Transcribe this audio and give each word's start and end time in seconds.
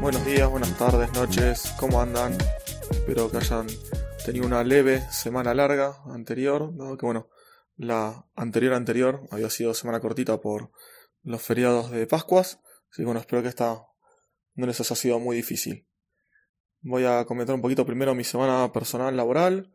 Buenos 0.00 0.24
días, 0.26 0.50
buenas 0.50 0.76
tardes, 0.78 1.12
noches, 1.12 1.74
¿cómo 1.78 2.00
andan? 2.00 2.36
Espero 2.90 3.30
que 3.30 3.38
hayan 3.38 3.66
tenido 4.24 4.46
una 4.46 4.62
leve 4.64 5.00
semana 5.10 5.54
larga 5.54 5.96
anterior, 6.06 6.72
que 6.98 7.06
bueno, 7.06 7.28
la 7.76 8.26
anterior 8.34 8.74
anterior 8.74 9.26
había 9.30 9.50
sido 9.50 9.74
semana 9.74 10.00
cortita 10.00 10.40
por 10.40 10.70
los 11.22 11.42
feriados 11.42 11.90
de 11.90 12.06
Pascuas, 12.06 12.60
así 12.90 13.04
bueno, 13.04 13.20
espero 13.20 13.42
que 13.42 13.48
esta 13.48 13.86
no 14.54 14.66
les 14.66 14.80
haya 14.80 14.96
sido 14.96 15.18
muy 15.18 15.36
difícil. 15.36 15.86
Voy 16.80 17.04
a 17.04 17.24
comentar 17.24 17.54
un 17.54 17.62
poquito 17.62 17.86
primero 17.86 18.14
mi 18.14 18.24
semana 18.24 18.70
personal 18.72 19.16
laboral. 19.16 19.72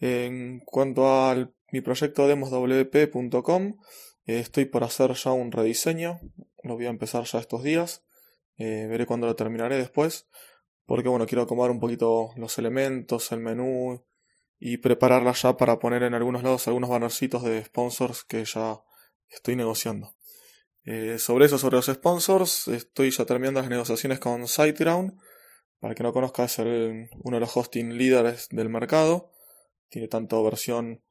En 0.00 0.60
cuanto 0.66 1.08
a 1.08 1.52
mi 1.70 1.80
proyecto 1.80 2.26
demoswp.com, 2.26 3.78
eh, 4.26 4.38
estoy 4.40 4.64
por 4.64 4.84
hacer 4.84 5.12
ya 5.14 5.32
un 5.32 5.52
rediseño, 5.52 6.20
lo 6.62 6.74
voy 6.74 6.86
a 6.86 6.90
empezar 6.90 7.24
ya 7.24 7.38
estos 7.38 7.62
días. 7.62 8.04
Eh, 8.56 8.86
veré 8.88 9.06
cuándo 9.06 9.26
lo 9.26 9.36
terminaré 9.36 9.76
después. 9.76 10.28
Porque 10.86 11.08
bueno, 11.08 11.26
quiero 11.26 11.42
acomodar 11.42 11.70
un 11.70 11.80
poquito 11.80 12.30
los 12.36 12.58
elementos, 12.58 13.32
el 13.32 13.40
menú 13.40 14.04
y 14.58 14.78
prepararla 14.78 15.32
ya 15.32 15.56
para 15.56 15.78
poner 15.78 16.02
en 16.02 16.14
algunos 16.14 16.42
lados 16.42 16.68
algunos 16.68 16.90
bannercitos 16.90 17.42
de 17.42 17.64
sponsors 17.64 18.24
que 18.24 18.44
ya 18.44 18.80
estoy 19.28 19.56
negociando. 19.56 20.16
Eh, 20.84 21.18
sobre 21.18 21.46
eso, 21.46 21.56
sobre 21.58 21.76
los 21.76 21.86
sponsors, 21.86 22.68
estoy 22.68 23.10
ya 23.10 23.24
terminando 23.24 23.60
las 23.60 23.70
negociaciones 23.70 24.18
con 24.18 24.46
SiteGround. 24.46 25.18
Para 25.80 25.94
que 25.94 26.02
no 26.02 26.12
conozca, 26.12 26.44
es 26.44 26.58
uno 26.58 27.36
de 27.36 27.40
los 27.40 27.56
hosting 27.56 27.96
líderes 27.96 28.48
del 28.50 28.68
mercado. 28.68 29.32
Tiene 29.88 30.08
tanto 30.08 30.42
versión 30.42 31.02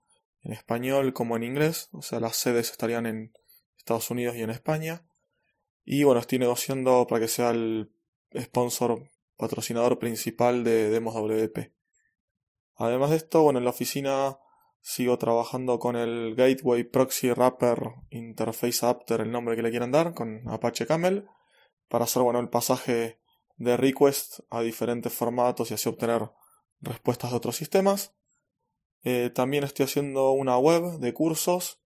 en 0.41 0.53
español 0.53 1.13
como 1.13 1.35
en 1.35 1.43
inglés. 1.43 1.89
O 1.91 2.01
sea, 2.01 2.19
las 2.19 2.37
sedes 2.37 2.71
estarían 2.71 3.05
en 3.05 3.33
Estados 3.77 4.09
Unidos 4.09 4.35
y 4.35 4.41
en 4.41 4.49
España. 4.49 5.05
Y 5.85 6.03
bueno, 6.03 6.21
estoy 6.21 6.39
negociando 6.39 7.05
para 7.07 7.21
que 7.21 7.27
sea 7.27 7.51
el 7.51 7.91
sponsor 8.35 9.09
patrocinador 9.37 9.99
principal 9.99 10.63
de 10.63 10.89
Demos 10.89 11.15
WP. 11.15 11.73
Además 12.75 13.11
de 13.11 13.17
esto, 13.17 13.43
bueno, 13.43 13.59
en 13.59 13.65
la 13.65 13.71
oficina 13.71 14.37
sigo 14.81 15.17
trabajando 15.17 15.79
con 15.79 15.95
el 15.95 16.35
Gateway 16.35 16.83
Proxy 16.83 17.31
Wrapper 17.31 17.79
Interface 18.09 18.85
Adapter, 18.85 19.21
el 19.21 19.31
nombre 19.31 19.55
que 19.55 19.61
le 19.61 19.69
quieran 19.69 19.91
dar, 19.91 20.13
con 20.13 20.47
Apache 20.49 20.85
Camel, 20.85 21.27
para 21.87 22.05
hacer, 22.05 22.23
bueno, 22.23 22.39
el 22.39 22.49
pasaje 22.49 23.19
de 23.57 23.77
request 23.77 24.39
a 24.49 24.61
diferentes 24.61 25.13
formatos 25.13 25.71
y 25.71 25.75
así 25.75 25.87
obtener 25.87 26.31
respuestas 26.81 27.31
de 27.31 27.37
otros 27.37 27.55
sistemas. 27.55 28.15
Eh, 29.03 29.29
también 29.29 29.63
estoy 29.63 29.85
haciendo 29.85 30.31
una 30.31 30.57
web 30.57 30.99
de 30.99 31.13
cursos, 31.13 31.81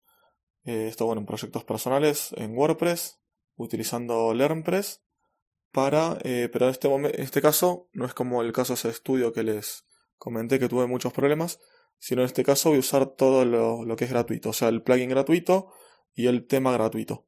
eh, 0.63 0.87
esto 0.89 1.05
bueno, 1.05 1.21
en 1.21 1.25
proyectos 1.25 1.63
personales 1.63 2.33
en 2.37 2.57
WordPress, 2.57 3.19
utilizando 3.55 4.33
LearnPress 4.33 5.01
para, 5.71 6.17
eh, 6.23 6.49
pero 6.51 6.65
en 6.65 6.71
este, 6.71 6.87
en 6.87 7.05
este 7.21 7.41
caso 7.41 7.89
no 7.93 8.05
es 8.05 8.13
como 8.13 8.41
el 8.41 8.53
caso 8.53 8.73
de 8.73 8.79
ese 8.79 8.89
estudio 8.89 9.33
que 9.33 9.43
les 9.43 9.85
comenté 10.17 10.59
que 10.59 10.69
tuve 10.69 10.87
muchos 10.87 11.13
problemas, 11.13 11.59
sino 11.99 12.21
en 12.21 12.27
este 12.27 12.43
caso 12.43 12.69
voy 12.69 12.77
a 12.77 12.79
usar 12.79 13.07
todo 13.07 13.45
lo, 13.45 13.83
lo 13.83 13.95
que 13.95 14.05
es 14.05 14.11
gratuito, 14.11 14.49
o 14.49 14.53
sea, 14.53 14.69
el 14.69 14.81
plugin 14.81 15.09
gratuito 15.09 15.71
y 16.13 16.27
el 16.27 16.47
tema 16.47 16.71
gratuito. 16.71 17.25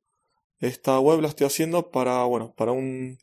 Esta 0.59 1.00
web 1.00 1.22
la 1.22 1.28
estoy 1.28 1.47
haciendo 1.47 1.91
para, 1.91 2.24
bueno, 2.24 2.53
para 2.56 2.72
un, 2.72 3.19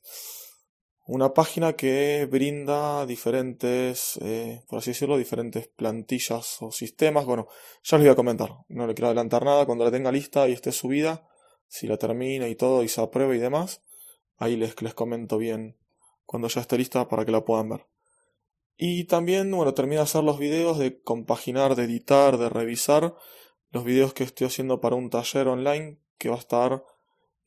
una 1.07 1.35
página 1.35 1.75
que 1.75 2.27
brinda 2.31 3.05
diferentes, 3.07 4.19
eh, 4.23 4.63
por 4.69 4.79
así 4.79 4.91
decirlo, 4.91 5.19
diferentes 5.19 5.69
plantillas 5.69 6.59
o 6.61 6.71
sistemas. 6.71 7.27
Bueno, 7.27 7.49
ya 7.83 7.99
les 7.99 8.07
voy 8.07 8.13
a 8.13 8.17
comentar. 8.17 8.51
No 8.69 8.87
le 8.87 8.95
quiero 8.95 9.09
adelantar 9.09 9.45
nada. 9.45 9.67
Cuando 9.67 9.85
la 9.85 9.91
tenga 9.91 10.13
lista 10.13 10.49
y 10.49 10.53
esté 10.53 10.73
subida, 10.73 11.27
si 11.75 11.89
la 11.89 11.97
termina 11.97 12.47
y 12.47 12.55
todo 12.55 12.85
y 12.85 12.89
se 12.89 13.01
aprueba 13.01 13.35
y 13.35 13.41
demás, 13.41 13.83
ahí 14.37 14.55
les, 14.55 14.81
les 14.81 14.95
comento 14.95 15.39
bien 15.39 15.77
cuando 16.25 16.47
ya 16.47 16.61
esté 16.61 16.79
lista 16.79 17.09
para 17.09 17.25
que 17.25 17.33
la 17.33 17.45
puedan 17.45 17.69
ver. 17.69 17.87
Y 18.77 19.05
también, 19.07 19.51
bueno, 19.51 19.75
termino 19.75 20.01
de 20.01 20.05
hacer 20.05 20.23
los 20.23 20.39
videos, 20.39 20.79
de 20.79 21.03
compaginar, 21.03 21.75
de 21.75 21.83
editar, 21.83 22.39
de 22.39 22.49
revisar 22.49 23.17
los 23.71 23.85
videos 23.85 24.15
que 24.15 24.23
estoy 24.23 24.47
haciendo 24.47 24.81
para 24.81 24.95
un 24.95 25.11
taller 25.11 25.49
online 25.49 25.99
que 26.17 26.29
va 26.29 26.37
a 26.37 26.39
estar 26.39 26.85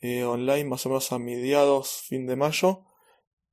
eh, 0.01 0.25
online 0.25 0.65
más 0.65 0.85
o 0.85 0.89
menos 0.89 1.09
a 1.13 1.19
mediados, 1.19 2.01
fin 2.05 2.27
de 2.27 2.35
mayo. 2.35 2.83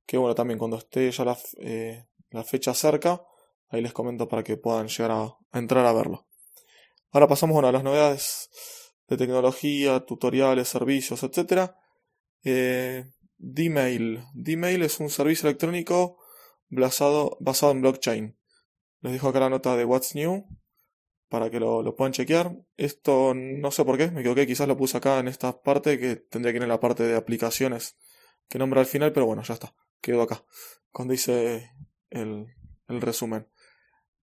Que 0.05 0.17
bueno, 0.17 0.35
también 0.35 0.59
cuando 0.59 0.77
esté 0.77 1.09
ya 1.09 1.23
la, 1.23 1.37
eh, 1.59 2.05
la 2.31 2.43
fecha 2.43 2.73
cerca, 2.73 3.25
ahí 3.69 3.81
les 3.81 3.93
comento 3.93 4.27
para 4.27 4.43
que 4.43 4.57
puedan 4.57 4.89
llegar 4.89 5.11
a, 5.11 5.37
entrar 5.57 5.85
a 5.85 5.93
verlo. 5.93 6.27
Ahora 7.11 7.29
pasamos 7.29 7.53
bueno, 7.53 7.69
a 7.69 7.71
las 7.71 7.83
novedades 7.83 8.49
de 9.07 9.17
tecnología, 9.17 9.99
tutoriales, 10.05 10.67
servicios, 10.67 11.23
etc. 11.23 11.71
Eh, 12.43 13.05
Dmail. 13.37 14.23
Dmail 14.33 14.81
es 14.83 14.99
un 14.99 15.09
servicio 15.09 15.47
electrónico 15.47 16.17
basado, 16.69 17.37
basado 17.39 17.71
en 17.71 17.81
blockchain. 17.81 18.37
Les 19.01 19.13
dejo 19.13 19.29
acá 19.29 19.39
la 19.39 19.49
nota 19.49 19.75
de 19.75 19.85
What's 19.85 20.15
New 20.15 20.45
para 21.29 21.49
que 21.49 21.59
lo, 21.59 21.83
lo, 21.83 21.95
puedan 21.95 22.13
chequear. 22.13 22.55
Esto 22.77 23.33
no 23.35 23.71
sé 23.71 23.83
por 23.83 23.97
qué, 23.97 24.09
me 24.11 24.21
equivoqué, 24.21 24.47
quizás 24.47 24.67
lo 24.67 24.77
puse 24.77 24.97
acá 24.97 25.19
en 25.19 25.27
esta 25.27 25.61
parte 25.61 25.99
que 25.99 26.15
tendría 26.15 26.53
que 26.53 26.57
ir 26.57 26.63
en 26.63 26.69
la 26.69 26.79
parte 26.79 27.03
de 27.03 27.15
aplicaciones 27.15 27.97
que 28.47 28.59
nombra 28.59 28.81
al 28.81 28.87
final, 28.87 29.11
pero 29.11 29.25
bueno, 29.25 29.43
ya 29.43 29.55
está, 29.55 29.75
quedó 30.01 30.21
acá, 30.21 30.45
cuando 30.91 31.13
hice 31.13 31.71
el, 32.09 32.47
el 32.87 33.01
resumen. 33.01 33.47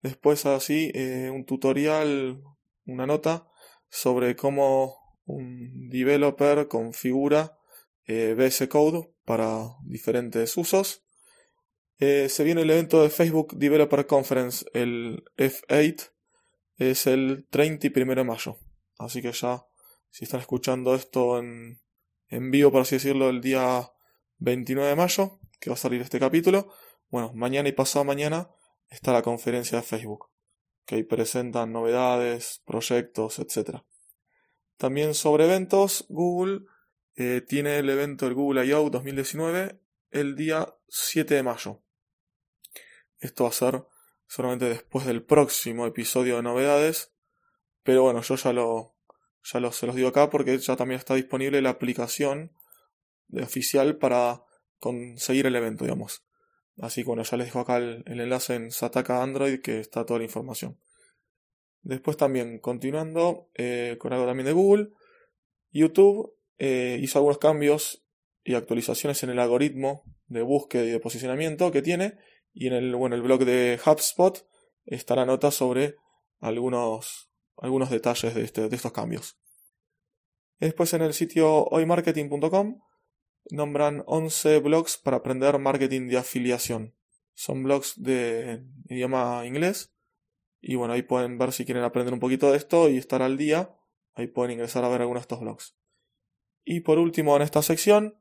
Después 0.01 0.47
así, 0.47 0.91
eh, 0.95 1.31
un 1.33 1.45
tutorial, 1.45 2.43
una 2.87 3.07
nota 3.07 3.49
sobre 3.93 4.35
cómo 4.37 5.21
un 5.27 5.91
developer 5.91 6.67
configura 6.67 7.59
eh, 8.07 8.67
Code 8.71 9.15
para 9.27 9.77
diferentes 9.85 10.57
usos. 10.57 11.05
Eh, 11.99 12.31
se 12.31 12.43
viene 12.43 12.63
el 12.63 12.71
evento 12.71 13.03
de 13.03 13.11
Facebook 13.11 13.55
Developer 13.55 14.07
Conference, 14.07 14.65
el 14.73 15.23
F8, 15.37 16.11
es 16.79 17.07
el 17.07 17.47
31 17.51 18.15
de 18.15 18.25
mayo. 18.25 18.57
Así 18.99 19.21
que 19.21 19.31
ya, 19.31 19.63
si 20.09 20.25
están 20.25 20.41
escuchando 20.41 20.95
esto 20.95 21.39
en, 21.39 21.79
en 22.29 22.51
vivo, 22.51 22.73
por 22.73 22.81
así 22.81 22.97
decirlo, 22.97 23.29
el 23.29 23.43
día 23.43 23.93
29 24.39 24.89
de 24.89 24.97
mayo, 24.97 25.39
que 25.61 25.69
va 25.69 25.75
a 25.75 25.77
salir 25.77 26.01
este 26.01 26.19
capítulo, 26.19 26.73
bueno, 27.11 27.31
mañana 27.35 27.69
y 27.69 27.73
pasado 27.73 28.07
mañana 28.07 28.49
está 28.89 29.13
la 29.13 29.23
conferencia 29.23 29.79
de 29.79 29.85
Facebook 29.85 30.32
que 30.85 31.03
presentan 31.05 31.73
novedades, 31.73 32.63
proyectos, 32.65 33.39
etc. 33.39 33.83
También 34.77 35.15
sobre 35.15 35.45
eventos, 35.45 36.07
Google 36.09 36.67
eh, 37.15 37.43
tiene 37.47 37.79
el 37.79 37.89
evento 37.91 38.25
del 38.25 38.35
Google 38.35 38.67
I.O. 38.67 38.91
2019 38.91 39.79
el 40.11 40.37
día 40.37 40.75
7 40.89 41.35
de 41.35 41.43
mayo. 41.43 41.83
Esto 43.19 43.45
va 43.45 43.51
a 43.51 43.53
ser 43.53 43.85
solamente 44.27 44.69
después 44.69 45.07
del 45.07 45.23
próximo 45.23 45.87
episodio 45.87 46.37
de 46.37 46.43
novedades, 46.43 47.13
pero 47.83 48.03
bueno, 48.03 48.23
yo 48.23 48.37
ya 48.37 48.53
lo, 48.53 48.97
ya 49.45 49.61
lo, 49.61 49.73
se 49.73 49.87
los 49.87 49.95
digo 49.95 50.09
acá 50.09 50.31
porque 50.31 50.59
ya 50.59 50.77
también 50.77 50.99
está 50.99 51.15
disponible 51.15 51.63
la 51.63 51.71
aplicación 51.71 52.53
oficial 53.41 53.99
para 53.99 54.43
conseguir 54.79 55.47
el 55.47 55.57
evento, 55.57 55.85
digamos. 55.85 56.25
Así 56.79 57.03
que 57.03 57.09
bueno, 57.09 57.23
ya 57.23 57.37
les 57.37 57.49
dejo 57.49 57.61
acá 57.61 57.77
el, 57.77 58.03
enlace 58.07 58.55
en 58.55 58.71
Sataka 58.71 59.23
Android 59.23 59.61
que 59.61 59.81
está 59.81 60.07
toda 60.07 60.19
la 60.19 60.25
información. 60.25 60.79
Después 61.83 62.17
también, 62.17 62.59
continuando 62.59 63.51
eh, 63.55 63.97
con 63.99 64.13
algo 64.13 64.27
también 64.27 64.47
de 64.47 64.53
Google, 64.53 64.91
YouTube 65.71 66.35
eh, 66.59 66.99
hizo 67.01 67.19
algunos 67.19 67.39
cambios 67.39 68.05
y 68.45 68.55
actualizaciones 68.55 69.23
en 69.23 69.31
el 69.31 69.39
algoritmo 69.39 70.05
de 70.27 70.43
búsqueda 70.43 70.85
y 70.85 70.91
de 70.91 71.01
posicionamiento 71.01 71.71
que 71.73 71.83
tiene. 71.83 72.19
Y 72.53 72.69
en 72.69 72.75
el, 72.75 72.95
bueno, 72.95 73.17
el 73.17 73.23
blog 73.23 73.45
de 73.45 73.81
HubSpot 73.85 74.47
está 74.85 75.17
la 75.17 75.27
nota 75.27 75.51
sobre 75.51 75.97
algunos, 76.41 77.31
algunos 77.57 77.91
detalles 77.91 78.35
de, 78.35 78.43
este, 78.43 78.69
de 78.69 78.77
estos 78.77 78.93
cambios. 78.93 79.39
Después 80.59 80.93
en 80.95 81.03
el 81.03 81.15
sitio 81.15 81.65
hoymarketing.com 81.65 82.81
nombran 83.51 84.03
11 84.07 84.61
blogs 84.61 84.97
para 84.97 85.19
aprender 85.19 85.59
marketing 85.59 86.09
de 86.09 86.19
afiliación. 86.19 86.95
Son 87.35 87.63
blogs 87.63 88.01
de 88.01 88.65
idioma 88.89 89.45
inglés. 89.47 89.93
Y 90.61 90.77
bueno, 90.77 90.95
ahí 90.95 91.03
pueden 91.03 91.39
ver 91.39 91.53
si 91.53 91.65
quieren 91.65 91.83
aprender 91.83 92.15
un 92.15 92.21
poquito 92.21 92.51
de 92.51 92.57
esto 92.57 92.89
y 92.89 92.99
estar 92.99 93.23
al 93.23 93.37
día. 93.37 93.77
Ahí 94.15 94.27
pueden 94.27 94.53
ingresar 94.53 94.85
a 94.85 94.89
ver 94.89 95.01
algunos 95.01 95.23
de 95.23 95.25
estos 95.25 95.41
blogs. 95.41 95.77
Y 96.65 96.81
por 96.81 96.99
último, 96.99 97.35
en 97.37 97.43
esta 97.43 97.63
sección, 97.63 98.17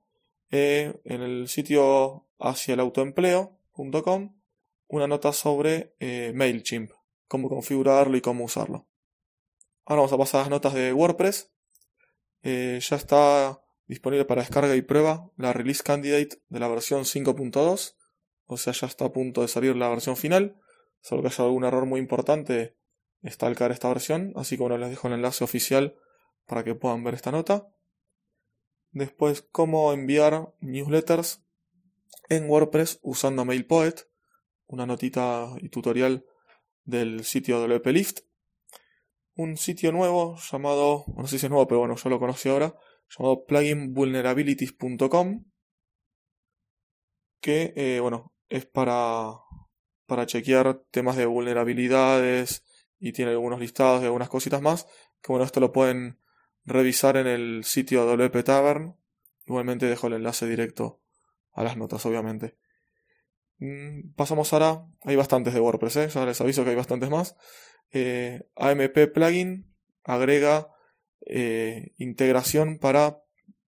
eh, 0.49 0.99
en 1.05 1.21
el 1.21 1.47
sitio 1.47 2.27
hacia 2.39 2.73
el 2.73 2.79
autoempleo.com, 2.79 4.41
una 4.87 5.07
nota 5.07 5.31
sobre 5.33 5.95
eh, 5.99 6.33
MailChimp, 6.33 6.91
cómo 7.27 7.47
configurarlo 7.47 8.17
y 8.17 8.21
cómo 8.21 8.45
usarlo. 8.45 8.87
Ahora 9.85 10.01
vamos 10.01 10.13
a 10.13 10.17
pasar 10.17 10.39
a 10.39 10.43
las 10.43 10.49
notas 10.49 10.73
de 10.73 10.93
WordPress. 10.93 11.51
Eh, 12.43 12.79
ya 12.81 12.95
está 12.95 13.61
disponible 13.91 14.23
para 14.23 14.41
descarga 14.41 14.73
y 14.77 14.81
prueba 14.81 15.29
la 15.35 15.51
release 15.51 15.83
candidate 15.83 16.41
de 16.47 16.59
la 16.61 16.69
versión 16.69 17.01
5.2, 17.01 17.95
o 18.45 18.57
sea, 18.57 18.71
ya 18.71 18.87
está 18.87 19.03
a 19.03 19.11
punto 19.11 19.41
de 19.41 19.49
salir 19.49 19.75
la 19.75 19.89
versión 19.89 20.15
final. 20.15 20.55
Solo 21.01 21.21
que 21.21 21.27
haya 21.27 21.43
algún 21.43 21.65
error 21.65 21.85
muy 21.85 21.99
importante, 21.99 22.77
está 23.21 23.47
al 23.47 23.57
caer 23.57 23.73
esta 23.73 23.89
versión, 23.89 24.31
así 24.37 24.55
que 24.55 24.61
bueno, 24.61 24.77
les 24.77 24.91
dejo 24.91 25.09
el 25.09 25.15
enlace 25.15 25.43
oficial 25.43 25.97
para 26.45 26.63
que 26.63 26.73
puedan 26.73 27.03
ver 27.03 27.15
esta 27.15 27.31
nota. 27.31 27.67
Después, 28.91 29.41
cómo 29.51 29.91
enviar 29.91 30.53
newsletters 30.61 31.43
en 32.29 32.49
WordPress 32.49 32.99
usando 33.01 33.43
MailPoet, 33.43 34.07
una 34.67 34.85
notita 34.85 35.49
y 35.59 35.67
tutorial 35.67 36.25
del 36.85 37.25
sitio 37.25 37.59
WP 37.59 37.89
Un 39.35 39.57
sitio 39.57 39.91
nuevo 39.91 40.37
llamado, 40.49 41.03
no 41.17 41.27
sé 41.27 41.39
si 41.39 41.47
es 41.47 41.49
nuevo, 41.49 41.67
pero 41.67 41.79
bueno, 41.79 41.97
yo 41.97 42.09
lo 42.09 42.19
conocí 42.19 42.47
ahora, 42.47 42.73
llamado 43.17 43.45
pluginvulnerabilities.com, 43.45 45.45
que, 47.41 47.73
eh, 47.75 47.99
bueno, 47.99 48.33
es 48.49 48.65
para, 48.65 49.33
para 50.05 50.25
chequear 50.25 50.83
temas 50.91 51.17
de 51.17 51.25
vulnerabilidades 51.25 52.63
y 52.99 53.13
tiene 53.13 53.31
algunos 53.31 53.59
listados 53.59 54.01
y 54.01 54.05
algunas 54.05 54.29
cositas 54.29 54.61
más, 54.61 54.85
que 55.21 55.31
bueno, 55.31 55.45
esto 55.45 55.59
lo 55.59 55.71
pueden 55.71 56.19
revisar 56.65 57.17
en 57.17 57.27
el 57.27 57.63
sitio 57.63 58.05
WP 58.05 58.43
Tavern. 58.43 58.95
Igualmente 59.45 59.87
dejo 59.87 60.07
el 60.07 60.13
enlace 60.13 60.47
directo 60.47 61.01
a 61.51 61.63
las 61.63 61.77
notas, 61.77 62.05
obviamente. 62.05 62.57
Mm, 63.57 64.13
pasamos 64.15 64.53
ahora, 64.53 64.85
hay 65.01 65.15
bastantes 65.15 65.53
de 65.53 65.59
WordPress, 65.59 65.95
¿eh? 65.97 66.09
ya 66.09 66.25
les 66.25 66.41
aviso 66.41 66.63
que 66.63 66.71
hay 66.71 66.75
bastantes 66.75 67.09
más. 67.09 67.35
Eh, 67.91 68.47
AMP 68.55 69.11
Plugin 69.13 69.71
agrega 70.03 70.70
eh, 71.25 71.93
integración 71.97 72.77
para 72.77 73.23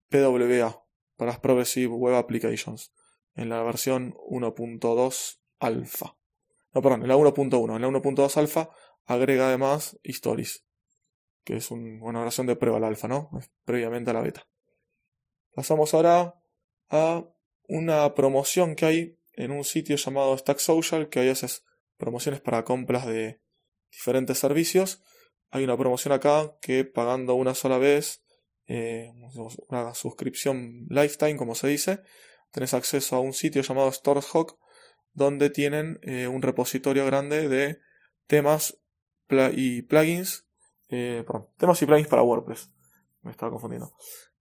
PWA, 0.09 0.85
para 1.15 1.31
las 1.31 1.39
Progressive 1.39 1.93
Web 1.93 2.15
Applications, 2.15 2.93
en 3.35 3.49
la 3.49 3.61
versión 3.63 4.13
1.2 4.29 5.39
alfa. 5.59 6.17
No, 6.73 6.81
perdón, 6.81 7.03
en 7.03 7.07
la 7.07 7.15
1.1. 7.15 7.75
En 7.75 7.81
la 7.81 7.87
1.2 7.87 8.37
alfa 8.37 8.69
agrega 9.05 9.47
además 9.47 9.99
Stories, 10.03 10.65
que 11.43 11.57
es 11.57 11.71
una 11.71 12.23
versión 12.23 12.47
de 12.47 12.55
prueba 12.55 12.77
al 12.77 12.83
alfa, 12.85 13.07
¿no? 13.07 13.29
previamente 13.65 14.11
a 14.11 14.13
la 14.13 14.21
beta. 14.21 14.47
Pasamos 15.55 15.93
ahora 15.93 16.35
a 16.89 17.23
una 17.67 18.13
promoción 18.15 18.75
que 18.75 18.85
hay 18.85 19.19
en 19.33 19.51
un 19.51 19.63
sitio 19.63 19.95
llamado 19.95 20.37
Stack 20.37 20.59
Social, 20.59 21.09
que 21.09 21.19
hay 21.19 21.29
esas 21.29 21.63
promociones 21.97 22.41
para 22.41 22.63
compras 22.63 23.05
de 23.05 23.41
diferentes 23.91 24.39
servicios 24.39 25.03
hay 25.53 25.63
una 25.63 25.77
promoción 25.77 26.11
acá 26.13 26.57
que 26.61 26.83
pagando 26.83 27.35
una 27.35 27.53
sola 27.53 27.77
vez, 27.77 28.23
eh, 28.65 29.13
una 29.69 29.93
suscripción 29.93 30.87
lifetime, 30.89 31.37
como 31.37 31.53
se 31.53 31.67
dice, 31.67 32.01
tenés 32.51 32.73
acceso 32.73 33.15
a 33.15 33.19
un 33.19 33.33
sitio 33.33 33.61
llamado 33.61 33.91
StoreHawk, 33.91 34.57
donde 35.13 35.51
tienen 35.51 35.99
eh, 36.01 36.27
un 36.27 36.41
repositorio 36.41 37.05
grande 37.05 37.47
de 37.49 37.79
temas 38.25 38.79
y 39.53 39.83
plugins, 39.83 40.47
eh, 40.89 41.23
perdón, 41.25 41.49
temas 41.57 41.79
y 41.83 41.85
plugins 41.85 42.09
para 42.09 42.23
WordPress. 42.23 42.71
Me 43.21 43.29
estaba 43.29 43.51
confundiendo. 43.51 43.93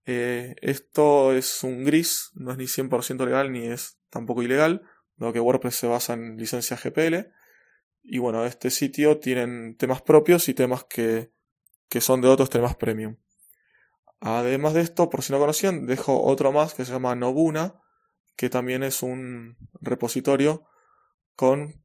esto 0.05 1.31
es 1.31 1.63
un 1.63 1.83
gris, 1.83 2.31
no 2.33 2.51
es 2.53 2.57
ni 2.57 2.65
100% 2.65 3.23
legal 3.23 3.51
ni 3.51 3.67
es 3.67 3.99
tampoco 4.09 4.41
ilegal, 4.41 4.81
dado 5.17 5.31
que 5.31 5.39
WordPress 5.39 5.75
se 5.75 5.85
basa 5.85 6.13
en 6.13 6.37
licencias 6.37 6.83
GPL. 6.83 7.31
Y 8.03 8.19
bueno, 8.19 8.45
este 8.45 8.69
sitio 8.69 9.19
tienen 9.19 9.77
temas 9.77 10.01
propios 10.01 10.49
y 10.49 10.53
temas 10.53 10.83
que, 10.83 11.31
que 11.89 12.01
son 12.01 12.21
de 12.21 12.27
otros 12.27 12.49
temas 12.49 12.75
premium. 12.75 13.17
Además 14.19 14.73
de 14.73 14.81
esto, 14.81 15.09
por 15.09 15.23
si 15.23 15.33
no 15.33 15.39
conocían, 15.39 15.85
dejo 15.85 16.21
otro 16.23 16.51
más 16.51 16.73
que 16.73 16.85
se 16.85 16.91
llama 16.91 17.15
Nobuna, 17.15 17.81
que 18.35 18.49
también 18.49 18.83
es 18.83 19.03
un 19.03 19.57
repositorio 19.81 20.65
con 21.35 21.83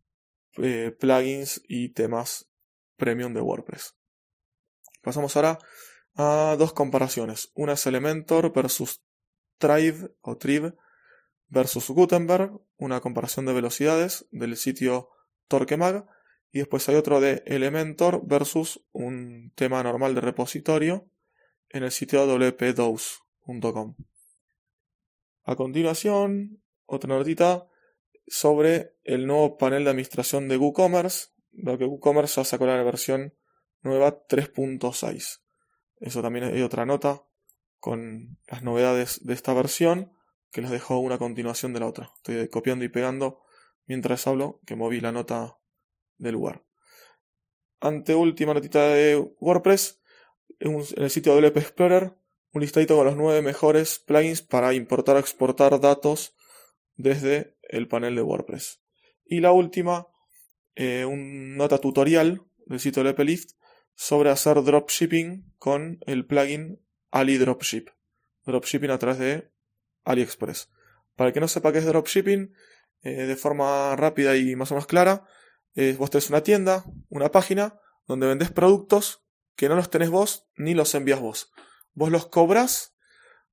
eh, 0.56 0.94
plugins 0.98 1.62
y 1.68 1.90
temas 1.90 2.48
premium 2.96 3.32
de 3.32 3.40
WordPress. 3.40 3.94
Pasamos 5.02 5.36
ahora 5.36 5.58
a 6.14 6.56
dos 6.58 6.72
comparaciones. 6.72 7.50
Una 7.54 7.74
es 7.74 7.86
Elementor 7.86 8.52
versus 8.52 9.02
Tribe 9.58 10.10
o 10.20 10.36
Tribe 10.36 10.74
versus 11.48 11.88
Gutenberg, 11.88 12.60
una 12.76 13.00
comparación 13.00 13.46
de 13.46 13.52
velocidades 13.52 14.26
del 14.30 14.56
sitio 14.56 15.10
Torquemag. 15.48 16.06
Y 16.50 16.58
después 16.60 16.88
hay 16.88 16.94
otro 16.94 17.20
de 17.20 17.42
Elementor 17.46 18.26
versus 18.26 18.86
un 18.92 19.52
tema 19.54 19.82
normal 19.82 20.14
de 20.14 20.20
repositorio 20.20 21.10
en 21.68 21.82
el 21.82 21.90
sitio 21.90 22.26
wp2.com. 22.26 23.96
A 25.44 25.56
continuación, 25.56 26.62
otra 26.86 27.16
notita 27.16 27.68
sobre 28.26 28.94
el 29.04 29.26
nuevo 29.26 29.56
panel 29.56 29.84
de 29.84 29.90
administración 29.90 30.48
de 30.48 30.56
WooCommerce, 30.56 31.28
lo 31.52 31.78
que 31.78 31.84
WooCommerce 31.84 32.36
ya 32.36 32.44
sacó 32.44 32.66
la 32.66 32.82
versión 32.82 33.34
nueva 33.82 34.26
3.6. 34.26 35.40
Eso 36.00 36.22
también 36.22 36.44
hay 36.44 36.62
otra 36.62 36.86
nota 36.86 37.24
con 37.78 38.38
las 38.46 38.62
novedades 38.62 39.24
de 39.24 39.34
esta 39.34 39.52
versión 39.54 40.12
que 40.50 40.62
les 40.62 40.70
dejo 40.70 40.98
una 40.98 41.18
continuación 41.18 41.72
de 41.72 41.80
la 41.80 41.86
otra. 41.86 42.10
Estoy 42.16 42.48
copiando 42.48 42.84
y 42.84 42.88
pegando 42.88 43.42
mientras 43.88 44.26
hablo 44.26 44.60
que 44.66 44.76
moví 44.76 45.00
la 45.00 45.10
nota 45.10 45.58
del 46.18 46.34
lugar. 46.34 46.64
Ante 47.80 48.14
última 48.14 48.54
notita 48.54 48.88
de 48.88 49.16
WordPress, 49.40 50.00
en, 50.60 50.84
el 50.96 51.10
sitio 51.10 51.34
WP 51.34 51.56
Explorer, 51.56 52.14
un 52.52 52.60
listadito 52.60 52.96
con 52.96 53.06
los 53.06 53.16
nueve 53.16 53.42
mejores 53.42 53.98
plugins 53.98 54.42
para 54.42 54.74
importar 54.74 55.16
o 55.16 55.18
exportar 55.18 55.80
datos 55.80 56.36
desde 56.96 57.56
el 57.62 57.88
panel 57.88 58.14
de 58.14 58.22
WordPress. 58.22 58.80
Y 59.24 59.40
la 59.40 59.52
última, 59.52 60.08
eh, 60.74 61.04
un 61.04 61.56
nota 61.56 61.78
tutorial 61.78 62.42
del 62.66 62.80
sitio 62.80 63.02
WP 63.02 63.24
Lift 63.24 63.50
sobre 63.94 64.30
hacer 64.30 64.62
dropshipping 64.62 65.54
con 65.58 65.98
el 66.06 66.26
plugin 66.26 66.80
Ali 67.10 67.38
Dropship. 67.38 67.86
Dropshipping 68.44 68.90
a 68.90 68.98
través 68.98 69.18
de 69.18 69.50
AliExpress. 70.04 70.70
Para 71.16 71.28
el 71.28 71.34
que 71.34 71.40
no 71.40 71.48
sepa 71.48 71.72
qué 71.72 71.78
es 71.78 71.86
dropshipping, 71.86 72.52
eh, 73.02 73.26
de 73.26 73.36
forma 73.36 73.94
rápida 73.96 74.36
y 74.36 74.56
más 74.56 74.70
o 74.70 74.74
menos 74.74 74.86
clara, 74.86 75.26
eh, 75.74 75.94
vos 75.98 76.10
tenés 76.10 76.30
una 76.30 76.42
tienda, 76.42 76.84
una 77.08 77.30
página, 77.30 77.80
donde 78.06 78.26
vendés 78.26 78.50
productos 78.50 79.24
que 79.54 79.68
no 79.68 79.76
los 79.76 79.90
tenés 79.90 80.10
vos 80.10 80.48
ni 80.56 80.74
los 80.74 80.94
envías 80.94 81.20
vos. 81.20 81.52
Vos 81.92 82.10
los 82.10 82.26
cobras, 82.26 82.96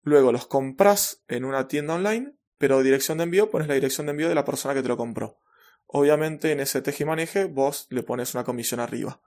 luego 0.02 0.32
los 0.32 0.48
compras 0.48 1.24
en 1.28 1.46
una 1.46 1.68
tienda 1.68 1.96
online, 1.96 2.36
pero 2.58 2.82
dirección 2.82 3.18
de 3.18 3.26
envío 3.26 3.50
pones 3.50 3.68
la 3.68 3.74
dirección 3.74 4.08
de 4.08 4.12
envío 4.12 4.30
de 4.30 4.36
la 4.36 4.46
persona 4.46 4.74
que 4.74 4.82
te 4.82 4.88
lo 4.88 4.98
compró. 4.98 5.40
Obviamente 5.88 6.52
en 6.52 6.60
ese 6.60 6.82
maneje 7.06 7.46
vos 7.46 7.88
le 7.90 8.04
pones 8.04 8.34
una 8.34 8.44
comisión 8.44 8.80
arriba. 8.80 9.22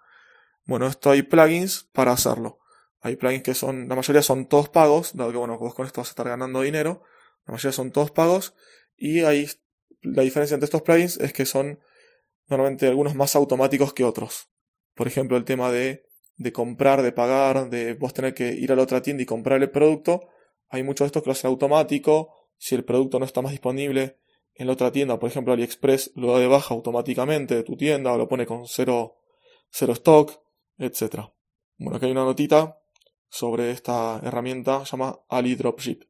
Bueno, 0.65 0.87
esto 0.87 1.11
hay 1.11 1.23
plugins 1.23 1.89
para 1.93 2.13
hacerlo. 2.13 2.59
Hay 3.01 3.17
plugins 3.17 3.43
que 3.43 3.55
son, 3.55 3.89
la 3.89 3.95
mayoría 3.95 4.23
son 4.23 4.47
todos 4.47 4.69
pagos, 4.69 5.17
dado 5.17 5.31
que 5.31 5.39
bueno, 5.39 5.59
vos 5.59 5.75
con 5.75 5.87
esto 5.87 6.01
vas 6.01 6.09
a 6.09 6.11
estar 6.11 6.29
ganando 6.29 6.61
dinero. 6.63 7.03
La 7.47 7.53
mayoría 7.53 7.73
son 7.73 7.91
todos 7.91 8.11
pagos. 8.11 8.55
Y 8.97 9.21
ahí 9.21 9.49
la 10.03 10.23
diferencia 10.23 10.55
entre 10.55 10.67
estos 10.67 10.83
plugins 10.83 11.17
es 11.19 11.33
que 11.33 11.47
son 11.47 11.81
normalmente 12.49 12.87
algunos 12.87 13.15
más 13.15 13.37
automáticos 13.37 13.93
que 13.93 14.05
otros. 14.05 14.49
Por 14.95 15.07
ejemplo, 15.07 15.37
el 15.37 15.45
tema 15.45 15.71
de, 15.71 16.07
de 16.37 16.53
comprar, 16.53 17.03
de 17.03 17.13
pagar, 17.13 17.71
de 17.71 17.95
vos 17.95 18.15
tener 18.15 18.35
que 18.35 18.53
ir 18.53 18.73
a 18.73 18.77
la 18.77 18.83
otra 18.83 19.03
tienda 19.03 19.23
y 19.23 19.27
comprar 19.27 19.63
el 19.63 19.71
producto. 19.71 20.29
Hay 20.69 20.83
muchos 20.83 21.05
de 21.05 21.07
estos 21.07 21.23
que 21.23 21.29
lo 21.29 21.33
hacen 21.33 21.49
automático. 21.49 22.35
Si 22.57 22.75
el 22.75 22.85
producto 22.85 23.19
no 23.19 23.25
está 23.25 23.43
más 23.43 23.53
disponible 23.53 24.19
en 24.55 24.67
la 24.67 24.73
otra 24.73 24.91
tienda, 24.91 25.19
por 25.19 25.31
ejemplo 25.31 25.53
AliExpress 25.53 26.13
lo 26.17 26.33
da 26.33 26.41
de 26.41 26.49
baja 26.49 26.75
automáticamente 26.75 27.55
de 27.55 27.63
tu 27.63 27.77
tienda 27.77 28.13
o 28.13 28.19
lo 28.19 28.29
pone 28.29 28.45
con 28.45 28.67
cero, 28.67 29.19
cero 29.71 29.93
stock, 29.93 30.33
etc. 30.79 31.31
Bueno, 31.77 31.97
aquí 31.97 32.07
hay 32.07 32.13
una 32.13 32.25
notita 32.25 32.81
sobre 33.29 33.71
esta 33.71 34.21
herramienta, 34.25 34.85
se 34.85 34.93
llama 34.93 35.21
Ali 35.29 35.55
Dropship. 35.55 36.03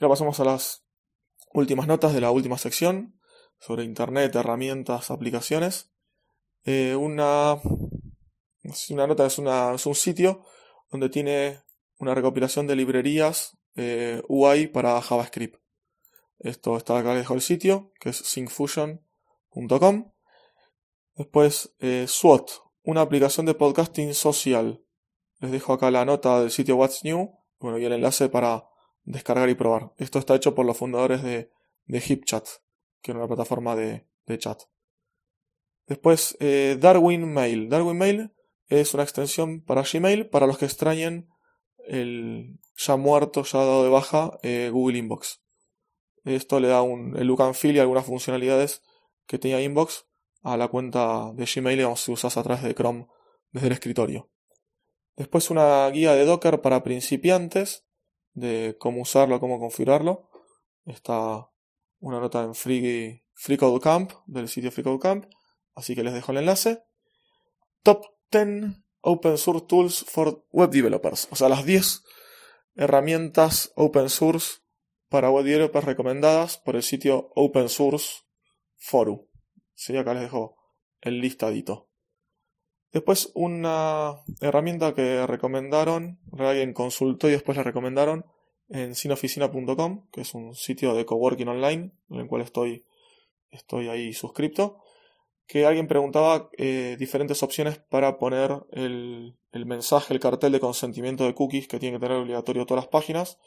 Ahora 0.00 0.10
pasamos 0.10 0.38
a 0.40 0.44
las 0.44 0.84
últimas 1.52 1.86
notas 1.86 2.14
de 2.14 2.20
la 2.20 2.30
última 2.30 2.58
sección 2.58 3.20
sobre 3.58 3.84
Internet, 3.84 4.34
herramientas, 4.34 5.10
aplicaciones. 5.10 5.92
Eh, 6.64 6.96
una, 6.96 7.60
una 8.90 9.06
nota 9.06 9.26
es, 9.26 9.38
una, 9.38 9.74
es 9.74 9.86
un 9.86 9.94
sitio 9.94 10.44
donde 10.90 11.08
tiene 11.08 11.62
una 11.98 12.14
recopilación 12.14 12.66
de 12.66 12.76
librerías 12.76 13.58
eh, 13.76 14.22
UI 14.28 14.68
para 14.68 15.00
JavaScript. 15.00 15.60
Esto 16.38 16.76
está 16.76 16.98
acá, 16.98 17.14
dejo 17.14 17.34
el 17.34 17.42
sitio, 17.42 17.92
que 18.00 18.10
es 18.10 18.16
syncfusion.com. 18.16 20.12
Después, 21.14 21.74
eh, 21.80 22.06
SWOT, 22.08 22.50
una 22.82 23.02
aplicación 23.02 23.44
de 23.44 23.54
podcasting 23.54 24.14
social. 24.14 24.82
Les 25.38 25.50
dejo 25.50 25.74
acá 25.74 25.90
la 25.90 26.06
nota 26.06 26.40
del 26.40 26.50
sitio 26.50 26.76
What's 26.76 27.04
New, 27.04 27.38
bueno, 27.58 27.78
y 27.78 27.84
el 27.84 27.92
enlace 27.92 28.30
para 28.30 28.69
descargar 29.04 29.48
y 29.48 29.54
probar. 29.54 29.92
Esto 29.98 30.18
está 30.18 30.34
hecho 30.34 30.54
por 30.54 30.66
los 30.66 30.76
fundadores 30.76 31.22
de, 31.22 31.50
de 31.86 32.00
HipChat 32.00 32.46
que 33.02 33.12
era 33.12 33.20
una 33.20 33.28
plataforma 33.28 33.76
de, 33.76 34.06
chat. 34.38 34.62
Después, 35.86 36.36
eh, 36.38 36.76
Darwin 36.78 37.32
Mail. 37.32 37.68
Darwin 37.68 37.98
Mail 37.98 38.32
es 38.68 38.94
una 38.94 39.02
extensión 39.02 39.60
para 39.60 39.82
Gmail 39.82 40.28
para 40.28 40.46
los 40.46 40.56
que 40.56 40.66
extrañen 40.66 41.28
el 41.88 42.60
ya 42.76 42.96
muerto, 42.96 43.42
ya 43.42 43.58
dado 43.58 43.82
de 43.82 43.90
baja 43.90 44.38
eh, 44.42 44.70
Google 44.72 44.98
Inbox. 44.98 45.42
Esto 46.24 46.60
le 46.60 46.68
da 46.68 46.82
un, 46.82 47.16
el 47.16 47.26
look 47.26 47.42
and 47.42 47.54
feel 47.54 47.74
y 47.74 47.80
algunas 47.80 48.04
funcionalidades 48.04 48.82
que 49.26 49.38
tenía 49.38 49.60
Inbox 49.60 50.06
a 50.42 50.56
la 50.56 50.68
cuenta 50.68 51.32
de 51.34 51.46
Gmail 51.46 51.78
digamos, 51.78 52.00
si 52.00 52.12
usas 52.12 52.36
a 52.36 52.42
través 52.42 52.62
de 52.62 52.74
Chrome 52.74 53.08
desde 53.50 53.66
el 53.66 53.72
escritorio. 53.72 54.30
Después 55.16 55.50
una 55.50 55.88
guía 55.90 56.14
de 56.14 56.24
Docker 56.24 56.60
para 56.60 56.84
principiantes 56.84 57.84
de 58.32 58.76
cómo 58.78 59.02
usarlo, 59.02 59.40
cómo 59.40 59.58
configurarlo. 59.58 60.28
Está 60.86 61.48
una 62.00 62.20
nota 62.20 62.42
en 62.42 62.54
Free, 62.54 63.22
Camp, 63.82 64.12
del 64.26 64.48
sitio 64.48 64.98
Camp, 64.98 65.26
así 65.74 65.94
que 65.94 66.02
les 66.02 66.14
dejo 66.14 66.32
el 66.32 66.38
enlace. 66.38 66.82
Top 67.82 68.04
10 68.30 68.76
Open 69.02 69.38
Source 69.38 69.66
Tools 69.66 70.04
for 70.06 70.46
Web 70.52 70.70
Developers, 70.70 71.28
o 71.30 71.36
sea, 71.36 71.48
las 71.48 71.64
10 71.64 72.02
herramientas 72.80 73.72
open 73.74 74.08
source 74.08 74.60
para 75.10 75.30
web 75.30 75.44
developers 75.44 75.84
recomendadas 75.84 76.56
por 76.56 76.76
el 76.76 76.82
sitio 76.82 77.30
Open 77.34 77.68
Source 77.68 78.22
Forum. 78.76 79.26
Sí, 79.74 79.96
acá 79.96 80.14
les 80.14 80.22
dejo 80.22 80.56
el 81.02 81.20
listadito. 81.20 81.89
Después 82.92 83.30
una 83.34 84.16
herramienta 84.40 84.94
que 84.94 85.26
recomendaron, 85.26 86.18
alguien 86.36 86.72
consultó 86.72 87.28
y 87.28 87.32
después 87.32 87.56
la 87.56 87.62
recomendaron 87.62 88.24
en 88.68 88.94
sinoficina.com, 88.94 90.06
que 90.10 90.22
es 90.22 90.34
un 90.34 90.54
sitio 90.54 90.94
de 90.94 91.04
coworking 91.04 91.48
online, 91.48 91.92
en 92.10 92.20
el 92.20 92.26
cual 92.26 92.42
estoy, 92.42 92.84
estoy 93.50 93.88
ahí 93.88 94.12
suscripto, 94.12 94.78
que 95.46 95.66
alguien 95.66 95.88
preguntaba 95.88 96.48
eh, 96.56 96.96
diferentes 96.98 97.42
opciones 97.42 97.78
para 97.78 98.18
poner 98.18 98.64
el, 98.70 99.36
el, 99.52 99.66
mensaje, 99.66 100.14
el 100.14 100.20
cartel 100.20 100.52
de 100.52 100.60
consentimiento 100.60 101.24
de 101.24 101.34
cookies 101.34 101.66
que 101.66 101.80
tiene 101.80 101.96
que 101.96 102.06
tener 102.06 102.18
obligatorio 102.18 102.66
todas 102.66 102.84
las 102.84 102.90
páginas. 102.90 103.38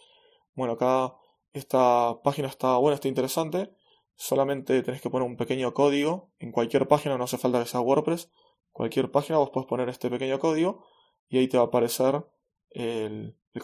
Bueno, 0.54 0.74
acá 0.74 1.16
esta 1.54 2.22
página 2.24 2.48
está 2.50 2.78
buena, 2.78 2.96
está 2.96 3.08
interesante. 3.08 3.72
Solamente 4.16 4.82
tenés 4.84 5.02
que 5.02 5.10
poner 5.10 5.28
un 5.28 5.38
pequeño 5.38 5.74
código 5.74 6.32
en 6.40 6.52
cualquier 6.52 6.88
página, 6.88 7.18
no 7.18 7.24
hace 7.24 7.38
falta 7.38 7.64
que 7.64 7.70
sea 7.70 7.80
WordPress. 7.80 8.30
Cualquier 8.74 9.12
página 9.12 9.38
vos 9.38 9.52
podés 9.52 9.68
poner 9.68 9.88
este 9.88 10.10
pequeño 10.10 10.40
código 10.40 10.84
y 11.30 11.38
ahí 11.38 11.48
te 11.48 11.58
va 11.58 11.64
a 11.64 11.68
aparecer 11.68 12.26
el, 12.72 13.38
el 13.54 13.62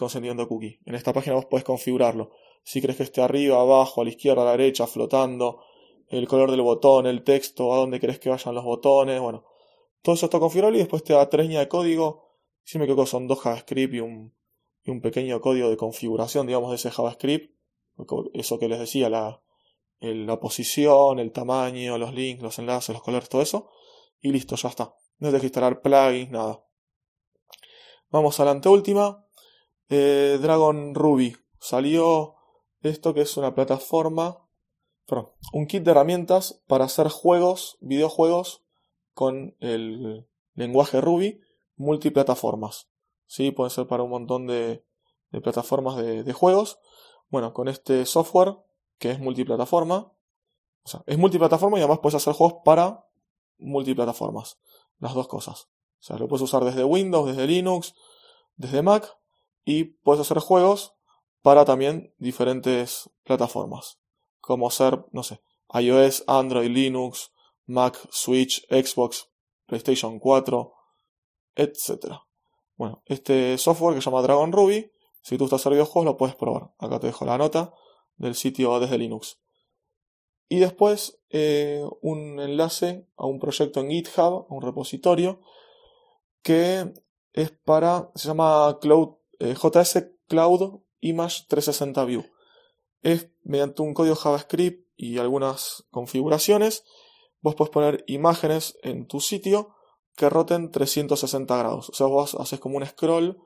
cookie. 0.48 0.80
En 0.86 0.94
esta 0.94 1.12
página 1.12 1.36
vos 1.36 1.46
podés 1.46 1.64
configurarlo. 1.64 2.30
Si 2.62 2.80
crees 2.80 2.96
que 2.96 3.02
esté 3.02 3.20
arriba, 3.20 3.60
abajo, 3.60 4.00
a 4.00 4.04
la 4.04 4.10
izquierda, 4.10 4.42
a 4.42 4.44
la 4.46 4.50
derecha, 4.52 4.86
flotando, 4.86 5.62
el 6.08 6.26
color 6.26 6.50
del 6.50 6.62
botón, 6.62 7.06
el 7.06 7.22
texto, 7.24 7.74
a 7.74 7.76
dónde 7.76 8.00
querés 8.00 8.18
que 8.18 8.30
vayan 8.30 8.54
los 8.54 8.64
botones, 8.64 9.20
bueno. 9.20 9.44
Todo 10.02 10.14
eso 10.14 10.26
está 10.26 10.38
configurable 10.38 10.78
y 10.78 10.80
después 10.80 11.04
te 11.04 11.12
da 11.12 11.28
tres 11.28 11.46
líneas 11.46 11.64
de 11.64 11.68
código. 11.68 12.30
Si 12.62 12.78
me 12.78 12.84
equivoco 12.84 13.06
son 13.06 13.26
dos 13.26 13.40
JavaScript 13.40 13.94
y 13.94 14.00
un, 14.00 14.34
y 14.84 14.90
un 14.90 15.00
pequeño 15.00 15.40
código 15.40 15.68
de 15.68 15.76
configuración, 15.76 16.46
digamos, 16.46 16.70
de 16.70 16.76
ese 16.76 16.90
JavaScript. 16.90 17.54
Eso 18.32 18.58
que 18.58 18.68
les 18.68 18.78
decía, 18.78 19.10
la, 19.10 19.42
la 20.00 20.40
posición, 20.40 21.18
el 21.18 21.32
tamaño, 21.32 21.98
los 21.98 22.14
links, 22.14 22.42
los 22.42 22.58
enlaces, 22.58 22.94
los 22.94 23.02
colores, 23.02 23.28
todo 23.28 23.42
eso. 23.42 23.70
Y 24.20 24.32
listo, 24.32 24.56
ya 24.56 24.68
está. 24.68 24.84
No 25.18 25.28
tienes 25.28 25.40
que 25.40 25.46
instalar 25.46 25.80
plugins, 25.80 26.30
nada. 26.30 26.64
Vamos 28.10 28.40
a 28.40 28.44
la 28.44 28.50
anteúltima. 28.50 29.26
Eh, 29.88 30.38
Dragon 30.40 30.94
Ruby. 30.94 31.36
Salió 31.58 32.36
esto 32.80 33.12
que 33.12 33.22
es 33.22 33.36
una 33.36 33.54
plataforma, 33.54 34.46
perdón, 35.06 35.30
un 35.52 35.66
kit 35.66 35.82
de 35.82 35.90
herramientas 35.90 36.62
para 36.66 36.86
hacer 36.86 37.08
juegos, 37.08 37.76
videojuegos 37.80 38.64
con 39.12 39.56
el 39.60 40.26
lenguaje 40.54 41.00
Ruby 41.00 41.40
multiplataformas. 41.76 42.88
¿Sí? 43.26 43.50
Puede 43.50 43.70
ser 43.70 43.86
para 43.86 44.02
un 44.02 44.10
montón 44.10 44.46
de, 44.46 44.84
plataformas 45.42 45.96
de, 45.96 46.32
juegos. 46.32 46.78
Bueno, 47.28 47.52
con 47.52 47.68
este 47.68 48.04
software 48.06 48.56
que 48.98 49.10
es 49.12 49.20
multiplataforma, 49.20 50.12
o 50.82 50.88
sea, 50.88 51.02
es 51.06 51.16
multiplataforma 51.16 51.78
y 51.78 51.80
además 51.80 52.00
puedes 52.00 52.16
hacer 52.16 52.34
juegos 52.34 52.60
para 52.64 53.06
multiplataformas. 53.60 54.58
Las 54.98 55.14
dos 55.14 55.28
cosas. 55.28 55.68
O 56.00 56.02
sea, 56.02 56.16
lo 56.16 56.28
puedes 56.28 56.42
usar 56.42 56.64
desde 56.64 56.84
Windows, 56.84 57.26
desde 57.26 57.46
Linux, 57.46 57.94
desde 58.56 58.82
Mac 58.82 59.16
y 59.64 59.84
puedes 59.84 60.20
hacer 60.20 60.38
juegos 60.38 60.94
para 61.42 61.64
también 61.64 62.14
diferentes 62.18 63.10
plataformas, 63.24 63.98
como 64.40 64.70
ser, 64.70 65.04
no 65.12 65.22
sé, 65.22 65.40
iOS, 65.72 66.24
Android, 66.26 66.70
Linux, 66.70 67.32
Mac, 67.66 67.98
Switch, 68.10 68.66
Xbox, 68.68 69.28
PlayStation 69.66 70.18
4, 70.18 70.72
etc. 71.54 72.16
Bueno, 72.76 73.02
este 73.06 73.56
software 73.58 73.94
que 73.94 74.00
se 74.00 74.10
llama 74.10 74.22
Dragon 74.22 74.52
Ruby, 74.52 74.90
si 75.22 75.38
tú 75.38 75.44
estás 75.44 75.60
hacer 75.60 75.72
videojuegos 75.72 76.04
lo 76.04 76.16
puedes 76.16 76.34
probar. 76.34 76.72
Acá 76.78 76.98
te 76.98 77.06
dejo 77.08 77.24
la 77.24 77.38
nota 77.38 77.72
del 78.16 78.34
sitio 78.34 78.78
desde 78.80 78.98
Linux. 78.98 79.38
Y 80.50 80.58
después 80.58 81.22
eh, 81.30 81.80
un 82.02 82.40
enlace 82.40 83.06
a 83.16 83.24
un 83.24 83.38
proyecto 83.38 83.78
en 83.78 83.90
GitHub, 83.90 84.46
un 84.50 84.60
repositorio, 84.60 85.40
que 86.42 86.92
es 87.32 87.52
para, 87.52 88.10
se 88.16 88.26
llama 88.26 88.76
Cloud 88.80 89.14
eh, 89.38 89.54
JS 89.54 90.06
Cloud 90.26 90.80
Image 90.98 91.44
360 91.48 92.04
View. 92.04 92.24
Es 93.00 93.28
mediante 93.44 93.82
un 93.82 93.94
código 93.94 94.16
JavaScript 94.16 94.88
y 94.96 95.18
algunas 95.18 95.84
configuraciones, 95.92 96.82
vos 97.40 97.54
podés 97.54 97.70
poner 97.70 98.04
imágenes 98.08 98.76
en 98.82 99.06
tu 99.06 99.20
sitio 99.20 99.76
que 100.16 100.28
roten 100.28 100.72
360 100.72 101.56
grados. 101.56 101.90
O 101.90 101.94
sea, 101.94 102.08
vos 102.08 102.34
haces 102.34 102.58
como 102.58 102.76
un 102.76 102.84
scroll 102.84 103.40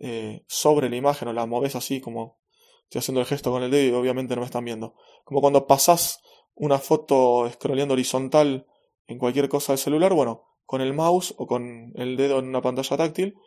eh, 0.00 0.46
sobre 0.48 0.88
la 0.88 0.96
imagen 0.96 1.28
o 1.28 1.34
la 1.34 1.44
moves 1.44 1.76
así 1.76 2.00
como 2.00 2.38
estoy 2.84 3.00
haciendo 3.00 3.20
el 3.20 3.26
gesto 3.26 3.50
con 3.50 3.62
el 3.62 3.70
dedo 3.70 3.86
y 3.86 4.00
obviamente 4.00 4.34
no 4.34 4.40
me 4.40 4.46
están 4.46 4.64
viendo. 4.64 4.94
Como 5.24 5.42
cuando 5.42 5.66
pasás 5.66 6.22
una 6.58 6.78
foto 6.78 7.48
scrolleando 7.50 7.94
horizontal 7.94 8.66
en 9.06 9.18
cualquier 9.18 9.48
cosa 9.48 9.72
del 9.72 9.78
celular, 9.78 10.12
bueno, 10.12 10.44
con 10.66 10.80
el 10.80 10.92
mouse 10.92 11.34
o 11.38 11.46
con 11.46 11.92
el 11.96 12.16
dedo 12.16 12.38
en 12.40 12.48
una 12.48 12.60
pantalla 12.60 12.96
táctil, 12.96 13.38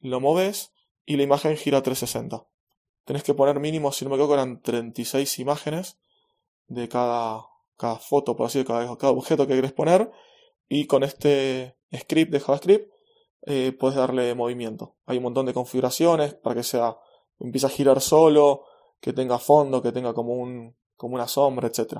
lo 0.00 0.20
moves 0.20 0.72
y 1.06 1.16
la 1.16 1.22
imagen 1.22 1.56
gira 1.56 1.82
360. 1.82 2.46
Tenés 3.04 3.22
que 3.22 3.34
poner 3.34 3.60
mínimo, 3.60 3.92
si 3.92 4.04
no 4.04 4.10
me 4.10 4.16
equivoco, 4.16 4.34
eran 4.34 4.62
36 4.62 5.38
imágenes 5.38 5.98
de 6.66 6.88
cada, 6.88 7.46
cada 7.76 7.96
foto, 7.96 8.34
por 8.34 8.46
así 8.46 8.58
decirlo, 8.60 8.98
cada, 8.98 9.12
objeto 9.12 9.46
que 9.46 9.54
querés 9.54 9.72
poner. 9.72 10.10
Y 10.68 10.86
con 10.86 11.02
este 11.02 11.76
script 11.94 12.32
de 12.32 12.40
JavaScript 12.40 12.90
eh, 13.42 13.72
puedes 13.78 13.96
darle 13.96 14.34
movimiento. 14.34 14.96
Hay 15.04 15.18
un 15.18 15.24
montón 15.24 15.44
de 15.46 15.52
configuraciones 15.52 16.34
para 16.34 16.56
que 16.56 16.62
sea, 16.62 16.96
empiece 17.38 17.66
a 17.66 17.70
girar 17.70 18.00
solo, 18.00 18.64
que 19.00 19.12
tenga 19.12 19.38
fondo, 19.38 19.82
que 19.82 19.92
tenga 19.92 20.14
como, 20.14 20.32
un, 20.32 20.74
como 20.96 21.14
una 21.14 21.28
sombra, 21.28 21.68
etc. 21.68 21.98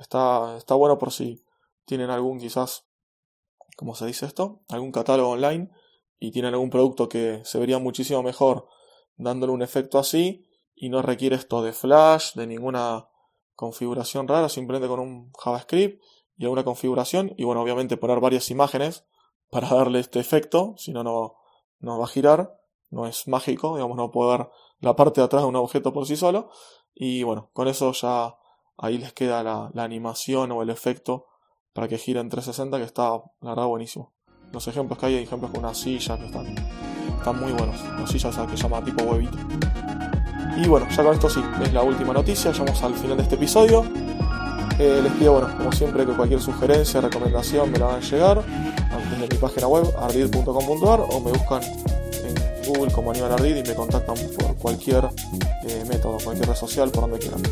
Está, 0.00 0.56
está 0.56 0.74
bueno 0.74 0.98
por 0.98 1.12
si 1.12 1.44
tienen 1.84 2.10
algún 2.10 2.38
quizás, 2.40 2.86
¿cómo 3.76 3.94
se 3.94 4.06
dice 4.06 4.26
esto? 4.26 4.62
Algún 4.68 4.92
catálogo 4.92 5.30
online 5.30 5.70
y 6.18 6.30
tienen 6.32 6.54
algún 6.54 6.70
producto 6.70 7.08
que 7.08 7.42
se 7.44 7.58
vería 7.58 7.78
muchísimo 7.78 8.22
mejor 8.22 8.66
dándole 9.16 9.52
un 9.52 9.62
efecto 9.62 9.98
así 9.98 10.46
y 10.74 10.88
no 10.88 11.02
requiere 11.02 11.36
esto 11.36 11.62
de 11.62 11.72
flash, 11.72 12.32
de 12.34 12.46
ninguna 12.46 13.08
configuración 13.54 14.26
rara, 14.26 14.48
simplemente 14.48 14.88
con 14.88 15.00
un 15.00 15.32
JavaScript 15.38 16.02
y 16.38 16.44
alguna 16.44 16.64
configuración 16.64 17.34
y 17.36 17.44
bueno, 17.44 17.60
obviamente 17.60 17.98
poner 17.98 18.20
varias 18.20 18.50
imágenes 18.50 19.04
para 19.50 19.68
darle 19.74 20.00
este 20.00 20.18
efecto, 20.18 20.74
si 20.78 20.92
no, 20.92 21.02
no 21.02 21.98
va 21.98 22.04
a 22.04 22.08
girar, 22.08 22.58
no 22.88 23.06
es 23.06 23.28
mágico, 23.28 23.74
digamos, 23.74 23.98
no 23.98 24.10
puede 24.10 24.38
ver 24.38 24.48
la 24.80 24.96
parte 24.96 25.20
de 25.20 25.26
atrás 25.26 25.42
de 25.42 25.48
un 25.48 25.56
objeto 25.56 25.92
por 25.92 26.06
sí 26.06 26.16
solo 26.16 26.50
y 26.94 27.22
bueno, 27.22 27.50
con 27.52 27.68
eso 27.68 27.92
ya 27.92 28.36
ahí 28.80 28.98
les 28.98 29.12
queda 29.12 29.42
la, 29.42 29.70
animación 29.84 30.52
o 30.52 30.62
el 30.62 30.70
efecto 30.70 31.26
para 31.72 31.86
que 31.86 31.98
gire 31.98 32.20
en 32.20 32.28
360 32.28 32.78
que 32.78 32.84
está, 32.84 33.22
la 33.40 33.50
verdad, 33.50 33.66
buenísimo 33.66 34.12
los 34.52 34.66
ejemplos 34.66 34.98
que 34.98 35.06
hay, 35.06 35.16
hay 35.16 35.24
ejemplos 35.24 35.50
con 35.50 35.64
una 35.64 35.74
silla 35.74 36.18
que 36.18 36.26
están, 36.26 36.46
están 37.18 37.40
muy 37.40 37.52
buenos. 37.52 37.80
Una 37.82 38.06
silla 38.06 38.30
que 38.46 38.56
se 38.56 38.62
llama 38.62 38.84
tipo 38.84 39.04
huevito. 39.04 39.38
Y 40.56 40.68
bueno, 40.68 40.86
ya 40.90 41.02
con 41.02 41.14
esto 41.14 41.30
sí, 41.30 41.42
es 41.62 41.72
la 41.72 41.82
última 41.82 42.12
noticia, 42.12 42.52
llegamos 42.52 42.82
al 42.82 42.94
final 42.94 43.16
de 43.16 43.22
este 43.22 43.36
episodio. 43.36 43.84
Eh, 44.78 45.00
les 45.02 45.12
pido, 45.12 45.32
bueno, 45.32 45.56
como 45.56 45.72
siempre, 45.72 46.06
que 46.06 46.12
cualquier 46.12 46.40
sugerencia, 46.40 47.00
recomendación 47.00 47.70
me 47.70 47.78
la 47.78 47.88
hagan 47.88 48.02
llegar 48.02 48.42
desde 49.10 49.34
mi 49.34 49.40
página 49.40 49.66
web, 49.66 49.84
ardid.com.ar, 49.98 51.00
o 51.00 51.20
me 51.20 51.32
buscan 51.32 51.62
en 51.62 52.66
Google 52.66 52.92
como 52.92 53.10
Aníbal 53.10 53.32
Ardid 53.32 53.56
y 53.56 53.62
me 53.62 53.74
contactan 53.74 54.16
por 54.38 54.56
cualquier 54.56 55.10
eh, 55.66 55.84
método, 55.88 56.18
cualquier 56.22 56.48
red 56.48 56.56
social, 56.56 56.90
por 56.90 57.02
donde 57.02 57.18
quieran. 57.18 57.42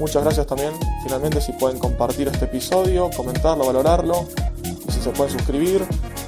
Muchas 0.00 0.24
gracias 0.24 0.46
también, 0.46 0.72
finalmente, 1.02 1.40
si 1.40 1.52
pueden 1.52 1.78
compartir 1.78 2.28
este 2.28 2.46
episodio, 2.46 3.10
comentarlo, 3.16 3.64
valorarlo, 3.66 4.26
y 4.64 4.92
si 4.92 5.00
se 5.00 5.10
pueden 5.10 5.32
suscribir, 5.32 5.86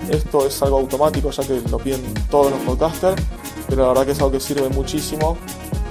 esto 0.08 0.46
es 0.46 0.62
algo 0.62 0.78
automático 0.78 1.30
ya 1.30 1.42
que 1.42 1.61
lo 1.68 1.78
piden 1.78 2.02
todos 2.30 2.52
los 2.52 2.61
podcasters, 2.61 3.20
pero 3.68 3.82
la 3.82 3.88
verdad 3.88 4.06
que 4.06 4.12
es 4.12 4.18
algo 4.18 4.30
que 4.30 4.40
sirve 4.40 4.68
muchísimo 4.68 5.37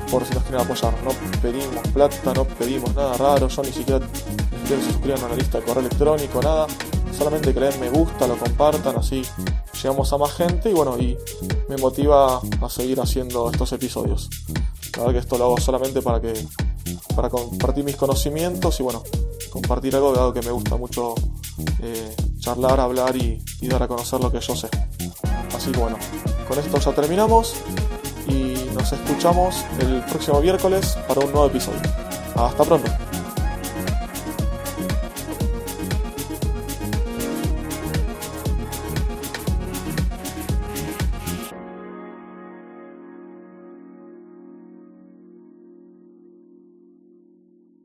por 0.09 0.23
si 0.23 0.33
nos 0.33 0.43
quieren 0.43 0.61
apoyar. 0.61 0.93
No 1.03 1.11
pedimos 1.41 1.87
plata, 1.93 2.33
no 2.33 2.45
pedimos 2.45 2.95
nada 2.95 3.17
raro, 3.17 3.47
yo 3.49 3.61
ni 3.61 3.71
siquiera, 3.71 3.99
ni 3.99 4.59
siquiera 4.59 4.81
se 4.81 4.91
suscriban 4.91 5.23
a 5.23 5.29
la 5.29 5.35
lista 5.35 5.59
de 5.59 5.65
correo 5.65 5.81
electrónico, 5.81 6.41
nada. 6.41 6.67
solamente 7.17 7.53
que 7.53 7.59
me 7.79 7.89
gusta, 7.89 8.27
lo 8.27 8.37
compartan, 8.37 8.95
así 8.97 9.21
llegamos 9.81 10.11
a 10.13 10.17
más 10.17 10.33
gente 10.33 10.69
y 10.69 10.73
bueno, 10.73 10.97
y 10.97 11.17
me 11.67 11.77
motiva 11.77 12.39
a 12.61 12.69
seguir 12.69 13.01
haciendo 13.01 13.51
estos 13.51 13.71
episodios. 13.73 14.29
La 14.93 14.99
verdad 14.99 15.13
que 15.13 15.19
esto 15.19 15.37
lo 15.37 15.45
hago 15.45 15.59
solamente 15.59 16.01
para 16.01 16.21
que 16.21 16.33
para 17.15 17.29
compartir 17.29 17.83
mis 17.83 17.95
conocimientos 17.95 18.79
y 18.79 18.83
bueno, 18.83 19.03
compartir 19.49 19.95
algo, 19.95 20.09
algo 20.09 20.33
que 20.33 20.41
me 20.41 20.51
gusta 20.51 20.75
mucho 20.77 21.15
eh, 21.81 22.15
charlar, 22.39 22.79
hablar 22.79 23.15
y, 23.15 23.41
y 23.61 23.67
dar 23.67 23.83
a 23.83 23.87
conocer 23.87 24.19
lo 24.19 24.31
que 24.31 24.39
yo 24.39 24.55
sé. 24.55 24.67
Así 25.55 25.71
que 25.71 25.79
bueno, 25.79 25.97
con 26.47 26.59
esto 26.59 26.77
ya 26.77 26.93
terminamos 26.93 27.55
y 28.27 28.55
nos 28.73 28.91
escuchamos 28.91 29.55
el 29.79 30.03
próximo 30.05 30.41
miércoles 30.41 30.97
para 31.07 31.21
un 31.21 31.31
nuevo 31.31 31.47
episodio. 31.47 31.81
Hasta 32.35 32.63
pronto. 32.63 33.04